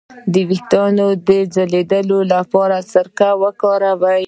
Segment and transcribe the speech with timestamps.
[0.33, 0.83] د ویښتو
[1.29, 4.19] د ځلیدو لپاره سرکه وکاروئ